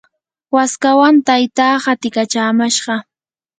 [0.55, 2.93] waskawan taytaa qatikachamashqa.